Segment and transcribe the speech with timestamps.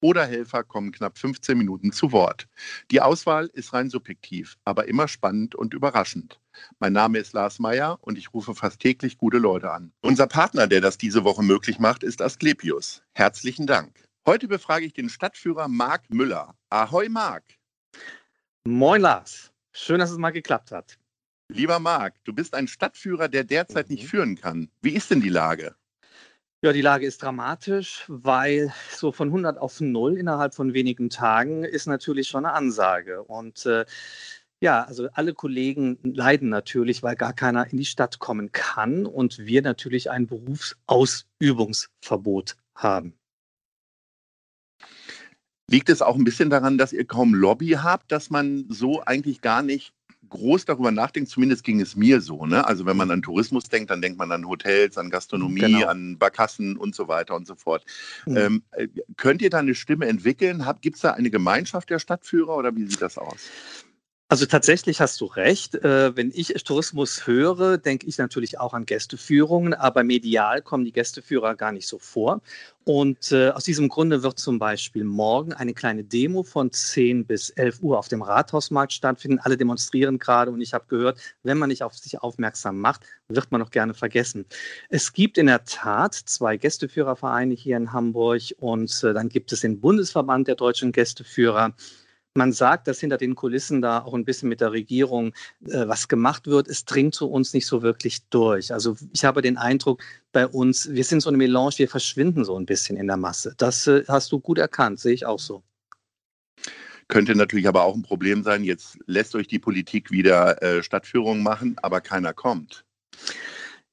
[0.00, 2.48] oder Helfer kommen knapp 15 Minuten zu Wort.
[2.90, 6.40] Die Auswahl ist rein subjektiv, aber immer spannend und überraschend.
[6.78, 9.92] Mein Name ist Lars Meyer und ich rufe fast täglich gute Leute an.
[10.02, 13.02] Unser Partner, der das diese Woche möglich macht, ist Asklepios.
[13.14, 14.04] Herzlichen Dank.
[14.26, 16.54] Heute befrage ich den Stadtführer Marc Müller.
[16.68, 17.44] Ahoi, Marc.
[18.64, 19.50] Moin, Lars.
[19.72, 20.98] Schön, dass es mal geklappt hat.
[21.48, 24.70] Lieber Marc, du bist ein Stadtführer, der derzeit nicht führen kann.
[24.82, 25.74] Wie ist denn die Lage?
[26.62, 31.64] Ja, die Lage ist dramatisch, weil so von 100 auf 0 innerhalb von wenigen Tagen
[31.64, 33.22] ist natürlich schon eine Ansage.
[33.22, 33.86] Und äh,
[34.60, 39.38] ja, also alle Kollegen leiden natürlich, weil gar keiner in die Stadt kommen kann und
[39.38, 43.14] wir natürlich ein Berufsausübungsverbot haben.
[45.70, 49.40] Liegt es auch ein bisschen daran, dass ihr kaum Lobby habt, dass man so eigentlich
[49.40, 49.94] gar nicht
[50.30, 52.46] groß darüber nachdenkt, zumindest ging es mir so.
[52.46, 52.66] Ne?
[52.66, 55.86] Also wenn man an Tourismus denkt, dann denkt man an Hotels, an Gastronomie, genau.
[55.86, 57.84] an Barkassen und so weiter und so fort.
[58.26, 58.36] Mhm.
[58.36, 60.64] Ähm, äh, könnt ihr da eine Stimme entwickeln?
[60.80, 63.50] Gibt es da eine Gemeinschaft der Stadtführer oder wie sieht das aus?
[64.30, 65.74] Also tatsächlich hast du recht.
[65.74, 70.92] Äh, wenn ich Tourismus höre, denke ich natürlich auch an Gästeführungen, aber medial kommen die
[70.92, 72.40] Gästeführer gar nicht so vor.
[72.84, 77.50] Und äh, aus diesem Grunde wird zum Beispiel morgen eine kleine Demo von 10 bis
[77.50, 79.40] 11 Uhr auf dem Rathausmarkt stattfinden.
[79.40, 83.50] Alle demonstrieren gerade und ich habe gehört, wenn man nicht auf sich aufmerksam macht, wird
[83.50, 84.46] man noch gerne vergessen.
[84.90, 89.62] Es gibt in der Tat zwei Gästeführervereine hier in Hamburg und äh, dann gibt es
[89.62, 91.74] den Bundesverband der deutschen Gästeführer.
[92.34, 95.32] Man sagt, dass hinter den Kulissen da auch ein bisschen mit der Regierung
[95.66, 96.68] äh, was gemacht wird.
[96.68, 98.72] Es dringt zu uns nicht so wirklich durch.
[98.72, 100.02] Also ich habe den Eindruck,
[100.32, 103.54] bei uns, wir sind so eine Melange, wir verschwinden so ein bisschen in der Masse.
[103.56, 105.64] Das äh, hast du gut erkannt, sehe ich auch so.
[107.08, 111.42] Könnte natürlich aber auch ein Problem sein, jetzt lässt euch die Politik wieder äh, Stadtführungen
[111.42, 112.84] machen, aber keiner kommt.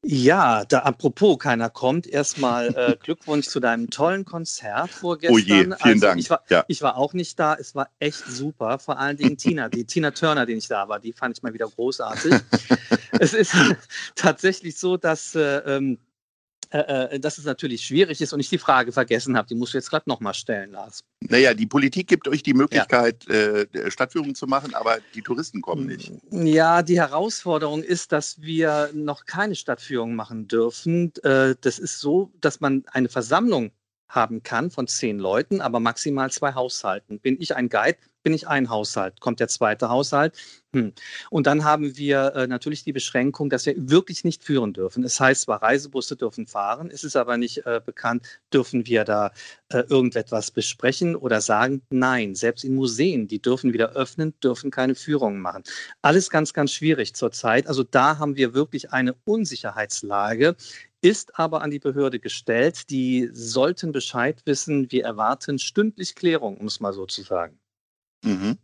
[0.10, 5.36] Ja, da apropos keiner kommt, erstmal äh, Glückwunsch zu deinem tollen Konzert vorgestern.
[5.36, 6.20] Oh je, vielen also, Dank.
[6.22, 6.64] Ich war, ja.
[6.70, 8.80] ich war auch nicht da, es war echt super.
[8.80, 11.54] Vor allen Dingen Tina, die Tina Turner, die nicht da war, die fand ich mal
[11.54, 12.36] wieder großartig.
[13.20, 13.54] es ist
[14.16, 15.98] tatsächlich so, dass äh, ähm,
[16.72, 19.48] äh, äh, dass es natürlich schwierig ist und ich die Frage vergessen habe.
[19.48, 21.04] Die musst du jetzt gerade nochmal stellen, Lars.
[21.22, 23.34] Naja, die Politik gibt euch die Möglichkeit, ja.
[23.34, 26.12] äh, Stadtführungen zu machen, aber die Touristen kommen nicht.
[26.32, 31.14] Ja, die Herausforderung ist, dass wir noch keine Stadtführungen machen dürfen.
[31.24, 33.72] Äh, das ist so, dass man eine Versammlung
[34.10, 37.20] haben kann von zehn Leuten, aber maximal zwei Haushalten.
[37.20, 39.22] Bin ich ein Guide, bin ich ein Haushalt.
[39.22, 40.36] Kommt der zweite Haushalt?
[40.74, 40.92] Hm.
[41.30, 45.06] Und dann haben wir äh, natürlich die Beschränkung, dass wir wirklich nicht führen dürfen.
[45.06, 49.32] Es heißt zwar, Reisebusse dürfen fahren, es ist aber nicht äh, bekannt, dürfen wir da
[49.70, 54.96] äh, irgendetwas besprechen oder sagen, nein, selbst in Museen, die dürfen wieder öffnen, dürfen keine
[54.96, 55.64] Führungen machen.
[56.02, 57.66] Alles ganz, ganz schwierig zurzeit.
[57.68, 60.58] Also da haben wir wirklich eine Unsicherheitslage,
[61.00, 62.90] ist aber an die Behörde gestellt.
[62.90, 64.92] Die sollten Bescheid wissen.
[64.92, 67.58] Wir erwarten stündlich Klärung, um es mal so zu sagen.
[68.28, 68.58] Mhm.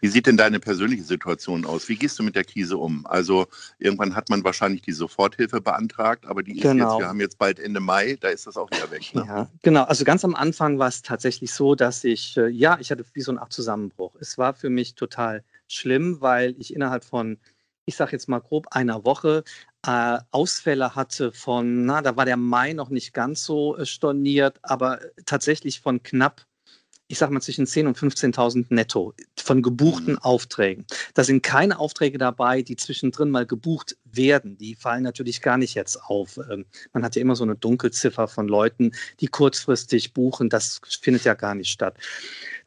[0.00, 1.88] Wie sieht denn deine persönliche Situation aus?
[1.88, 3.06] Wie gehst du mit der Krise um?
[3.06, 3.46] Also
[3.78, 6.70] irgendwann hat man wahrscheinlich die Soforthilfe beantragt, aber die genau.
[6.70, 9.14] ist jetzt, wir haben jetzt bald Ende Mai, da ist das auch wieder weg.
[9.14, 9.24] Ne?
[9.26, 9.84] Ja, genau.
[9.84, 13.20] Also ganz am Anfang war es tatsächlich so, dass ich, äh, ja, ich hatte wie
[13.20, 14.14] so eine Art Zusammenbruch.
[14.20, 17.38] Es war für mich total schlimm, weil ich innerhalb von,
[17.84, 19.44] ich sage jetzt mal grob einer Woche,
[19.86, 24.58] äh, Ausfälle hatte von, na, da war der Mai noch nicht ganz so äh, storniert,
[24.62, 26.47] aber tatsächlich von knapp
[27.08, 30.18] ich sage mal, zwischen 10.000 und 15.000 netto von gebuchten mhm.
[30.18, 30.84] Aufträgen.
[31.14, 34.58] Da sind keine Aufträge dabei, die zwischendrin mal gebucht werden.
[34.58, 36.38] Die fallen natürlich gar nicht jetzt auf.
[36.50, 40.50] Ähm, man hat ja immer so eine Dunkelziffer von Leuten, die kurzfristig buchen.
[40.50, 41.96] Das findet ja gar nicht statt.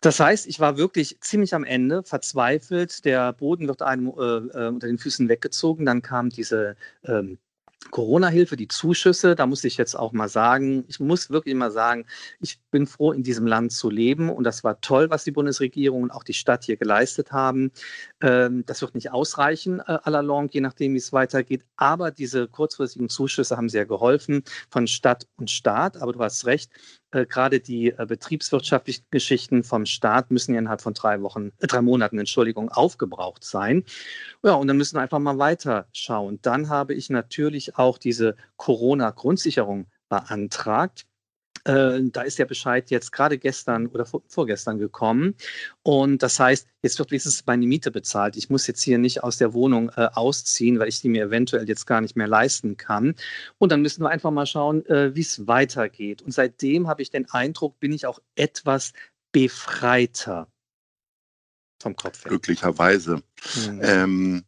[0.01, 3.05] Das heißt, ich war wirklich ziemlich am Ende, verzweifelt.
[3.05, 5.85] Der Boden wird einem äh, äh unter den Füßen weggezogen.
[5.85, 7.37] Dann kam diese ähm,
[7.89, 12.05] Corona-Hilfe, die Zuschüsse, da muss ich jetzt auch mal sagen, ich muss wirklich mal sagen,
[12.39, 14.29] ich bin froh, in diesem Land zu leben.
[14.29, 17.71] Und das war toll, was die Bundesregierung und auch die Stadt hier geleistet haben.
[18.21, 22.11] Ähm, das wird nicht ausreichen, äh, à la longue, je nachdem, wie es weitergeht, aber
[22.11, 26.71] diese kurzfristigen Zuschüsse haben sehr geholfen von Stadt und Staat, aber du hast recht,
[27.11, 31.67] äh, gerade die äh, betriebswirtschaftlichen Geschichten vom Staat müssen ja innerhalb von drei Wochen, äh,
[31.67, 33.83] drei Monaten, Entschuldigung, aufgebraucht sein.
[34.43, 36.39] Ja, und dann müssen wir einfach mal weiter schauen.
[36.41, 41.05] Dann habe ich natürlich auch diese Corona-Grundsicherung beantragt.
[41.65, 45.35] Äh, da ist der Bescheid jetzt gerade gestern oder vor, vorgestern gekommen.
[45.83, 48.37] Und das heißt, jetzt wird wenigstens meine Miete bezahlt.
[48.37, 51.67] Ich muss jetzt hier nicht aus der Wohnung äh, ausziehen, weil ich die mir eventuell
[51.67, 53.15] jetzt gar nicht mehr leisten kann.
[53.57, 56.21] Und dann müssen wir einfach mal schauen, äh, wie es weitergeht.
[56.21, 58.93] Und seitdem habe ich den Eindruck, bin ich auch etwas
[59.31, 60.47] befreiter
[61.81, 62.29] vom Kopf her.
[62.29, 63.21] Glücklicherweise.
[63.67, 63.81] Mhm.
[63.81, 64.43] Ähm,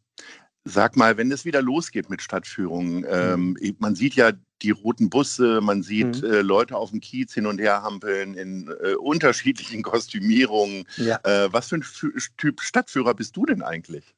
[0.66, 3.76] Sag mal, wenn es wieder losgeht mit Stadtführungen, ähm, mhm.
[3.78, 4.32] man sieht ja
[4.62, 6.32] die roten Busse, man sieht mhm.
[6.32, 10.86] äh, Leute auf dem Kiez hin und her hampeln in äh, unterschiedlichen Kostümierungen.
[10.96, 11.20] Ja.
[11.24, 11.84] Äh, was für ein
[12.38, 14.14] Typ Stadtführer bist du denn eigentlich?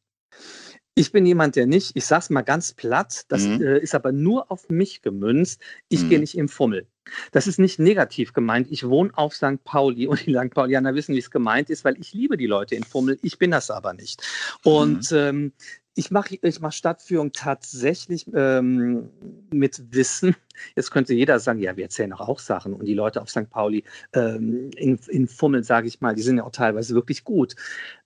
[0.95, 3.61] Ich bin jemand, der nicht, ich sag's mal ganz platt, das mhm.
[3.61, 6.09] äh, ist aber nur auf mich gemünzt, ich mhm.
[6.09, 6.87] gehe nicht im Fummel.
[7.33, 8.69] Das ist nicht negativ gemeint.
[8.71, 9.63] Ich wohne auf St.
[9.65, 10.51] Pauli und die St.
[10.51, 13.19] Paulianer wissen, wie es gemeint ist, weil ich liebe die Leute in Fummel.
[13.23, 14.23] Ich bin das aber nicht.
[14.65, 15.19] Und mhm.
[15.19, 15.53] ähm,
[15.97, 19.09] ich mache ich mach Stadtführung tatsächlich ähm,
[19.51, 20.37] mit Wissen.
[20.77, 22.75] Jetzt könnte jeder sagen, ja, wir erzählen doch auch Sachen.
[22.75, 23.49] Und die Leute auf St.
[23.49, 23.83] Pauli
[24.13, 27.57] ähm, in, in Fummel, sage ich mal, die sind ja auch teilweise wirklich gut.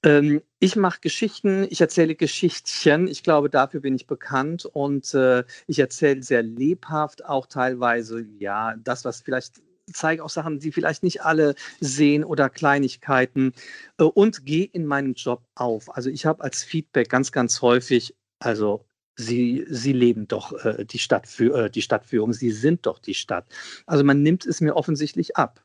[0.04, 3.08] Ähm, ich mache Geschichten, ich erzähle Geschichtchen.
[3.08, 4.66] Ich glaube, dafür bin ich bekannt.
[4.66, 10.58] Und äh, ich erzähle sehr lebhaft, auch teilweise, ja, das, was vielleicht zeige auch Sachen,
[10.58, 13.52] die vielleicht nicht alle sehen oder Kleinigkeiten
[13.98, 15.94] äh, und gehe in meinem Job auf.
[15.94, 18.84] Also ich habe als Feedback ganz, ganz häufig, also
[19.16, 23.46] Sie, Sie leben doch äh, die, Stadtfü äh, die Stadtführung, Sie sind doch die Stadt.
[23.86, 25.62] Also man nimmt es mir offensichtlich ab.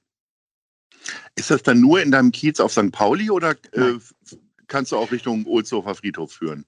[1.36, 2.92] Ist das dann nur in deinem Kiez auf St.
[2.92, 3.94] Pauli oder äh,
[4.68, 6.66] kannst du auch Richtung Ohlshofer Friedhof führen?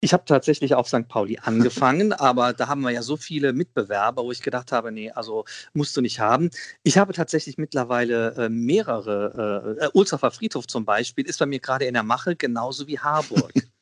[0.00, 1.08] Ich habe tatsächlich auf St.
[1.08, 5.10] Pauli angefangen, aber da haben wir ja so viele Mitbewerber, wo ich gedacht habe, nee,
[5.10, 6.50] also musst du nicht haben.
[6.82, 11.86] Ich habe tatsächlich mittlerweile äh, mehrere, äh, Ulzhofer Friedhof zum Beispiel, ist bei mir gerade
[11.86, 13.52] in der Mache, genauso wie Harburg.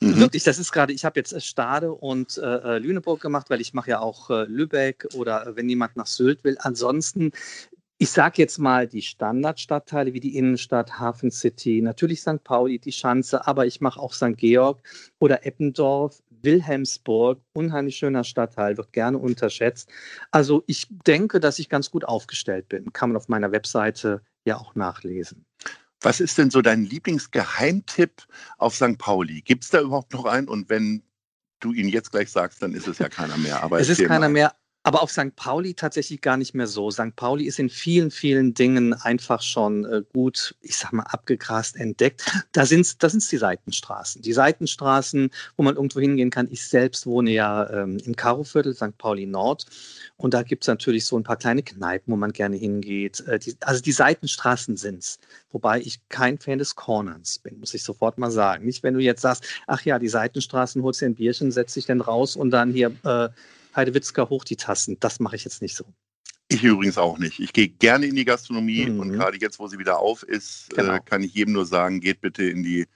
[0.00, 0.20] Mhm.
[0.20, 3.74] Wirklich, das ist gerade, ich habe jetzt Stade und äh, äh, Lüneburg gemacht, weil ich
[3.74, 6.56] mache ja auch äh, Lübeck oder wenn jemand nach Sylt will.
[6.60, 7.32] Ansonsten
[7.98, 12.42] ich sage jetzt mal die Standardstadtteile wie die Innenstadt, Hafen City, natürlich St.
[12.44, 14.36] Pauli, die Schanze, aber ich mache auch St.
[14.36, 14.80] Georg
[15.18, 19.90] oder Eppendorf, Wilhelmsburg, unheimlich schöner Stadtteil, wird gerne unterschätzt.
[20.30, 22.92] Also ich denke, dass ich ganz gut aufgestellt bin.
[22.92, 25.44] Kann man auf meiner Webseite ja auch nachlesen.
[26.00, 28.22] Was ist denn so dein Lieblingsgeheimtipp
[28.58, 28.98] auf St.
[28.98, 29.42] Pauli?
[29.42, 30.46] Gibt es da überhaupt noch einen?
[30.46, 31.02] Und wenn
[31.58, 33.64] du ihn jetzt gleich sagst, dann ist es ja keiner mehr.
[33.64, 34.28] Aber es ist keiner mal.
[34.28, 34.54] mehr,
[34.88, 35.36] aber auf St.
[35.36, 36.90] Pauli tatsächlich gar nicht mehr so.
[36.90, 37.14] St.
[37.14, 42.24] Pauli ist in vielen, vielen Dingen einfach schon äh, gut, ich sag mal, abgegrast entdeckt.
[42.52, 44.22] Da sind es da sind's die Seitenstraßen.
[44.22, 46.48] Die Seitenstraßen, wo man irgendwo hingehen kann.
[46.50, 48.96] Ich selbst wohne ja ähm, im Karoviertel, St.
[48.96, 49.66] Pauli Nord.
[50.16, 53.20] Und da gibt es natürlich so ein paar kleine Kneipen, wo man gerne hingeht.
[53.26, 55.18] Äh, die, also die Seitenstraßen sind es.
[55.52, 58.64] Wobei ich kein Fan des Corners bin, muss ich sofort mal sagen.
[58.64, 61.84] Nicht, wenn du jetzt sagst, ach ja, die Seitenstraßen, holst dir ein Bierchen, setzt dich
[61.84, 63.28] dann raus und dann hier äh,
[63.78, 64.98] Heidewitzka hoch die Tassen.
[65.00, 65.84] Das mache ich jetzt nicht so.
[66.48, 67.40] Ich übrigens auch nicht.
[67.40, 69.00] Ich gehe gerne in die Gastronomie mhm.
[69.00, 70.94] und gerade jetzt, wo sie wieder auf ist, genau.
[70.94, 72.86] äh, kann ich jedem nur sagen, geht bitte in die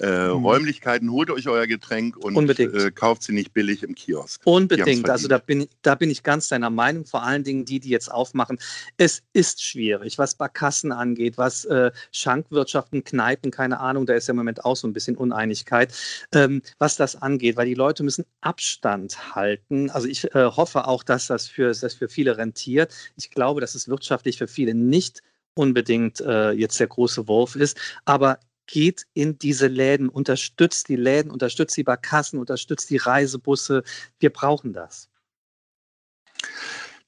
[0.00, 0.44] äh, mhm.
[0.44, 4.42] Räumlichkeiten, holt euch euer Getränk und äh, kauft sie nicht billig im Kiosk.
[4.44, 5.08] Unbedingt.
[5.08, 7.06] Also da bin, da bin ich ganz deiner Meinung.
[7.06, 8.58] Vor allen Dingen die, die jetzt aufmachen.
[8.96, 14.32] Es ist schwierig, was Barkassen angeht, was äh, Schankwirtschaften, Kneipen, keine Ahnung, da ist ja
[14.32, 15.92] im Moment auch so ein bisschen Uneinigkeit,
[16.32, 19.90] ähm, was das angeht, weil die Leute müssen Abstand halten.
[19.90, 22.94] Also ich äh, hoffe auch, dass das für, das für viele rentiert.
[23.16, 25.22] Ich glaube, dass es wirtschaftlich für viele nicht
[25.54, 27.78] unbedingt äh, jetzt der große Wurf ist.
[28.04, 33.82] Aber geht in diese Läden, unterstützt die Läden, unterstützt die Barkassen, unterstützt die Reisebusse.
[34.18, 35.08] Wir brauchen das.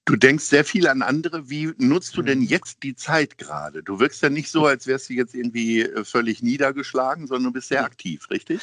[0.04, 1.50] Du denkst sehr viel an andere.
[1.50, 2.46] Wie nutzt du denn mhm.
[2.46, 3.82] jetzt die Zeit gerade?
[3.82, 7.52] Du wirkst ja nicht so, als wärst du jetzt irgendwie äh, völlig niedergeschlagen, sondern du
[7.52, 8.62] bist sehr aktiv, richtig?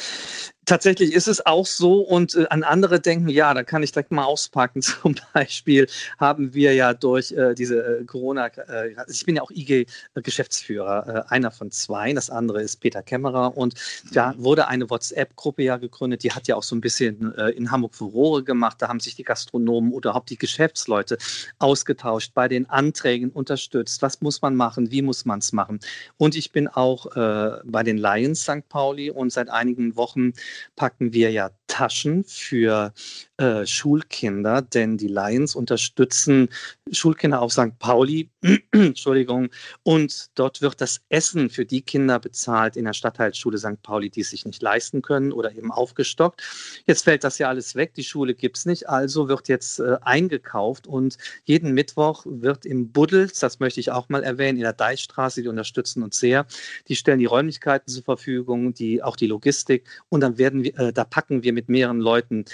[0.66, 4.12] Tatsächlich ist es auch so und äh, an andere denken, ja, da kann ich direkt
[4.12, 4.82] mal auspacken.
[4.82, 5.88] Zum Beispiel
[6.20, 11.26] haben wir ja durch äh, diese äh, Corona, äh, also ich bin ja auch IG-Geschäftsführer,
[11.30, 13.76] äh, einer von zwei, das andere ist Peter Kämmerer und
[14.12, 14.44] da mhm.
[14.44, 17.94] wurde eine WhatsApp-Gruppe ja gegründet, die hat ja auch so ein bisschen äh, in Hamburg
[17.94, 21.18] Furore gemacht, da haben sich die Gastronomen oder überhaupt die Geschäftsleute
[21.60, 25.80] ausgetauscht, bei den Anträgen unterstützt, was muss man machen, wie muss man es machen.
[26.18, 28.68] Und ich bin auch bei den Lions St.
[28.70, 30.34] Pauli und seit einigen Wochen
[30.76, 32.94] packen wir ja Taschen für
[33.38, 36.48] äh, Schulkinder, denn die Lions unterstützen
[36.92, 37.78] Schulkinder auf St.
[37.80, 38.30] Pauli,
[38.72, 39.50] Entschuldigung,
[39.84, 43.82] und dort wird das Essen für die Kinder bezahlt in der Stadtteilschule St.
[43.84, 46.44] Pauli, die es sich nicht leisten können oder eben aufgestockt.
[46.86, 49.98] Jetzt fällt das ja alles weg, die Schule gibt es nicht, also wird jetzt äh,
[50.02, 54.74] eingekauft und jeden Mittwoch wird im Buddels, das möchte ich auch mal erwähnen, in der
[54.74, 56.46] Deichstraße, die unterstützen uns sehr,
[56.88, 60.94] die stellen die Räumlichkeiten zur Verfügung, die, auch die Logistik und dann werden wir, äh,
[60.94, 62.46] da packen wir mit mehreren Leuten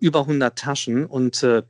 [0.00, 1.62] über 100 Taschen und äh,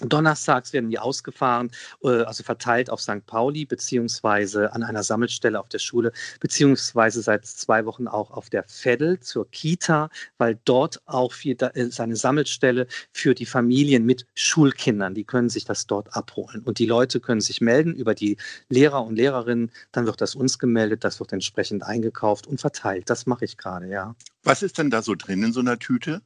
[0.00, 1.70] Donnerstags werden die ausgefahren,
[2.02, 3.24] äh, also verteilt auf St.
[3.26, 8.64] Pauli, beziehungsweise an einer Sammelstelle auf der Schule, beziehungsweise seit zwei Wochen auch auf der
[8.66, 15.14] Veddel zur Kita, weil dort auch viel, eine Sammelstelle für die Familien mit Schulkindern.
[15.14, 16.62] Die können sich das dort abholen.
[16.64, 19.70] Und die Leute können sich melden über die Lehrer und Lehrerinnen.
[19.92, 23.10] Dann wird das uns gemeldet, das wird entsprechend eingekauft und verteilt.
[23.10, 24.14] Das mache ich gerade, ja.
[24.42, 26.22] Was ist denn da so drin in so einer Tüte?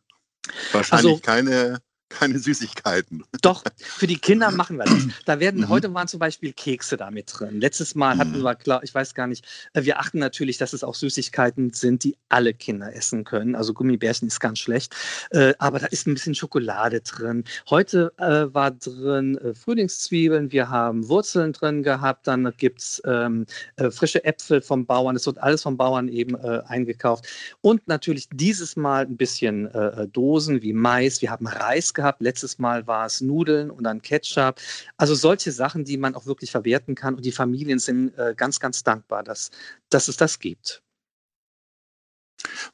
[0.73, 3.25] Wahrscheinlich also, keine keine Süßigkeiten.
[3.43, 5.09] Doch, für die Kinder machen wir das.
[5.25, 5.69] Da werden, mhm.
[5.69, 7.61] heute waren zum Beispiel Kekse da mit drin.
[7.61, 8.43] Letztes Mal hatten mhm.
[8.43, 9.45] wir, klar, ich weiß gar nicht,
[9.75, 13.55] äh, wir achten natürlich, dass es auch Süßigkeiten sind, die alle Kinder essen können.
[13.55, 14.95] Also Gummibärchen ist ganz schlecht.
[15.31, 17.45] Äh, aber da ist ein bisschen Schokolade drin.
[17.69, 23.47] Heute äh, war drin Frühlingszwiebeln, wir haben Wurzeln drin gehabt, dann gibt es ähm,
[23.91, 25.17] frische Äpfel vom Bauern.
[25.17, 27.27] Es wird alles vom Bauern eben eingekauft.
[27.61, 29.69] Und natürlich dieses Mal ein bisschen
[30.13, 31.23] Dosen wie Mais.
[31.23, 32.21] Wir haben Reis gehabt.
[32.21, 34.61] Letztes Mal war es Nudeln und dann Ketchup.
[34.97, 37.17] Also solche Sachen, die man auch wirklich verwerten kann.
[37.17, 39.51] Und die Familien sind äh, ganz, ganz dankbar, dass,
[39.91, 40.85] dass es das gibt.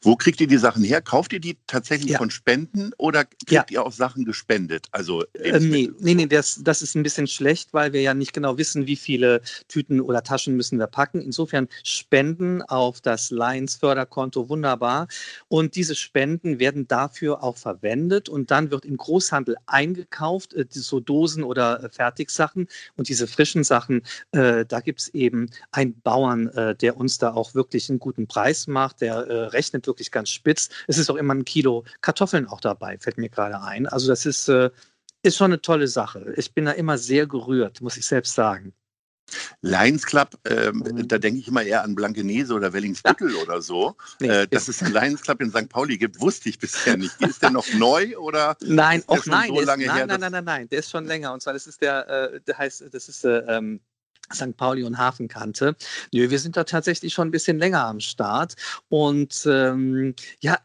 [0.00, 1.00] Wo kriegt ihr die Sachen her?
[1.00, 2.18] Kauft ihr die tatsächlich ja.
[2.18, 3.64] von Spenden oder kriegt ja.
[3.70, 4.86] ihr auch Sachen gespendet?
[4.92, 8.32] Also äh, nee, nee, nee das, das ist ein bisschen schlecht, weil wir ja nicht
[8.32, 11.20] genau wissen, wie viele Tüten oder Taschen müssen wir packen.
[11.20, 15.08] Insofern Spenden auf das Lions Förderkonto wunderbar.
[15.48, 21.00] Und diese Spenden werden dafür auch verwendet und dann wird im Großhandel eingekauft, äh, so
[21.00, 22.68] Dosen oder äh, Fertigsachen.
[22.96, 27.54] Und diese frischen Sachen, äh, da gibt es eben einen Bauern, der uns da auch
[27.54, 30.68] wirklich einen guten Preis macht, der äh, rechnet wirklich ganz spitz.
[30.86, 33.86] Es ist auch immer ein Kilo Kartoffeln auch dabei, fällt mir gerade ein.
[33.86, 34.70] Also das ist, äh,
[35.22, 36.34] ist schon eine tolle Sache.
[36.36, 38.72] Ich bin da immer sehr gerührt, muss ich selbst sagen.
[39.62, 41.08] Lions Club, ähm, mhm.
[41.08, 43.40] da denke ich immer eher an Blankenese oder Wellingsbüttel ja.
[43.40, 43.96] oder so.
[44.20, 45.70] Nee, äh, dass es einen Lions Club in St.
[45.70, 47.18] Pauli gibt, wusste ich bisher nicht.
[47.22, 48.56] Ist der noch neu oder?
[48.60, 51.32] Nein, auch nein, so ist, nein, her, nein, nein, nein, nein, der ist schon länger.
[51.32, 53.80] Und zwar, das ist der, äh, der heißt, das ist äh, ähm,
[54.34, 54.56] St.
[54.56, 55.76] Pauli und Hafenkante.
[56.12, 58.54] Nö, wir sind da tatsächlich schon ein bisschen länger am Start.
[58.88, 60.58] Und ähm, ja,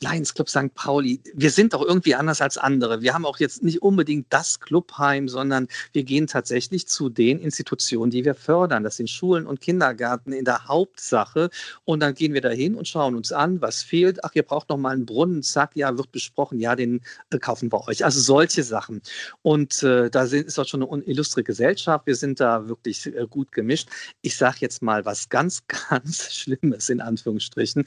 [0.00, 0.74] Lions Club St.
[0.74, 3.02] Pauli, wir sind auch irgendwie anders als andere.
[3.02, 8.10] Wir haben auch jetzt nicht unbedingt das Clubheim, sondern wir gehen tatsächlich zu den Institutionen,
[8.10, 8.84] die wir fördern.
[8.84, 11.50] Das sind Schulen und Kindergärten in der Hauptsache.
[11.84, 14.24] Und dann gehen wir dahin und schauen uns an, was fehlt.
[14.24, 15.42] Ach, ihr braucht noch mal einen Brunnen.
[15.42, 16.60] Zack, ja, wird besprochen.
[16.60, 18.04] Ja, den äh, kaufen wir euch.
[18.04, 19.02] Also solche Sachen.
[19.42, 22.06] Und äh, da sind, ist auch schon eine illustre Gesellschaft.
[22.06, 23.88] Wir sind da wirklich äh, gut gemischt.
[24.22, 27.84] Ich sage jetzt mal was ganz, ganz Schlimmes in Anführungsstrichen,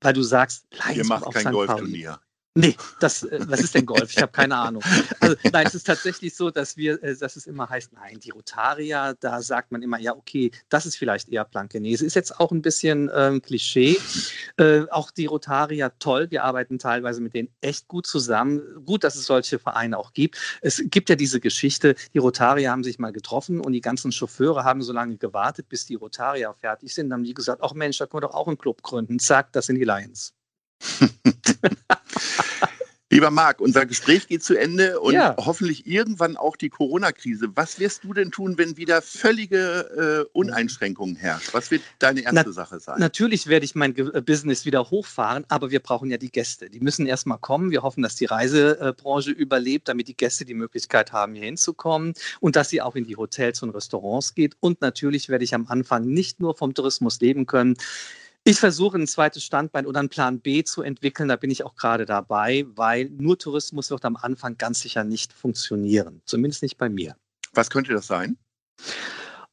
[0.00, 2.20] weil du sagst, Lions Ihr macht kein Golfturnier.
[2.58, 4.10] Nee, das, äh, was ist denn Golf?
[4.10, 4.82] Ich habe keine Ahnung.
[5.20, 8.30] Also, nein, es ist tatsächlich so, dass wir, äh, dass es immer heißt, nein, die
[8.30, 12.04] Rotaria, da sagt man immer, ja, okay, das ist vielleicht eher Plankenese.
[12.04, 13.96] Ist jetzt auch ein bisschen ähm, Klischee.
[14.56, 18.60] Äh, auch die Rotaria, toll, wir arbeiten teilweise mit denen echt gut zusammen.
[18.84, 20.36] Gut, dass es solche Vereine auch gibt.
[20.60, 24.64] Es gibt ja diese Geschichte, die Rotaria haben sich mal getroffen und die ganzen Chauffeure
[24.64, 27.10] haben so lange gewartet, bis die Rotaria fertig sind.
[27.10, 29.20] Dann haben die gesagt, ach Mensch, da können wir doch auch einen Club gründen.
[29.20, 30.34] Zack, das sind die Lions.
[33.10, 35.34] Lieber Marc, unser Gespräch geht zu Ende und ja.
[35.38, 37.48] hoffentlich irgendwann auch die Corona-Krise.
[37.54, 41.48] Was wirst du denn tun, wenn wieder völlige äh, Uneinschränkungen herrschen?
[41.52, 43.00] Was wird deine erste Na, Sache sein?
[43.00, 46.68] Natürlich werde ich mein Ge äh, Business wieder hochfahren, aber wir brauchen ja die Gäste.
[46.68, 47.70] Die müssen erstmal kommen.
[47.70, 52.56] Wir hoffen, dass die Reisebranche überlebt, damit die Gäste die Möglichkeit haben, hier hinzukommen und
[52.56, 54.54] dass sie auch in die Hotels und Restaurants geht.
[54.60, 57.78] Und natürlich werde ich am Anfang nicht nur vom Tourismus leben können.
[58.48, 61.28] Ich versuche ein zweites Standbein oder einen Plan B zu entwickeln.
[61.28, 65.34] Da bin ich auch gerade dabei, weil nur Tourismus wird am Anfang ganz sicher nicht
[65.34, 66.22] funktionieren.
[66.24, 67.14] Zumindest nicht bei mir.
[67.52, 68.38] Was könnte das sein?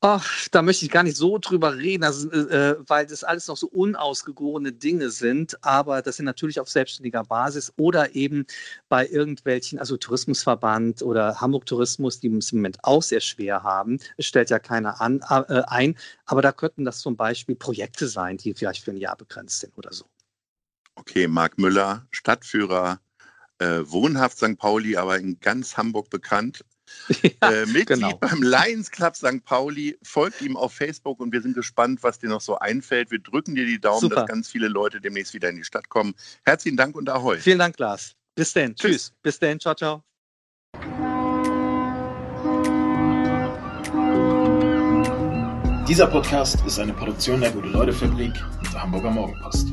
[0.01, 3.57] Ach, da möchte ich gar nicht so drüber reden, also, äh, weil das alles noch
[3.57, 5.57] so unausgegorene Dinge sind.
[5.63, 8.45] Aber das sind natürlich auf selbstständiger Basis oder eben
[8.87, 13.99] bei irgendwelchen, also Tourismusverband oder Hamburg Tourismus, die es im Moment auch sehr schwer haben.
[14.17, 15.97] Es stellt ja keiner an, äh, ein.
[16.25, 19.75] Aber da könnten das zum Beispiel Projekte sein, die vielleicht für ein Jahr begrenzt sind
[19.77, 20.05] oder so.
[20.95, 22.99] Okay, Marc Müller, Stadtführer,
[23.57, 24.57] äh, wohnhaft St.
[24.57, 26.63] Pauli, aber in ganz Hamburg bekannt.
[27.41, 28.17] Ja, äh, Mitglied genau.
[28.17, 29.43] beim Lions Club St.
[29.43, 29.97] Pauli.
[30.03, 33.11] Folgt ihm auf Facebook und wir sind gespannt, was dir noch so einfällt.
[33.11, 34.15] Wir drücken dir die Daumen, Super.
[34.15, 36.15] dass ganz viele Leute demnächst wieder in die Stadt kommen.
[36.43, 37.37] Herzlichen Dank und Ahoi.
[37.37, 38.15] Vielen Dank, Lars.
[38.35, 38.75] Bis dann.
[38.75, 38.91] Tschüss.
[38.91, 39.13] Tschüss.
[39.21, 39.59] Bis dann.
[39.59, 40.03] Ciao, ciao.
[45.87, 49.67] Dieser Podcast ist eine Produktion der Gute-Leute-Fabrik und der Hamburger Morgenpost.